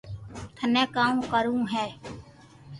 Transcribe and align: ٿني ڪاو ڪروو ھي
ٿني 0.55 0.83
ڪاو 0.95 1.17
ڪروو 1.31 1.59
ھي 1.73 1.87